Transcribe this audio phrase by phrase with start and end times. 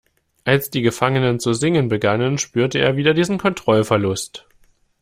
[0.45, 4.47] Als die Gefangenen zu singen begannen, spürte er wieder diesen Kontrollverlust.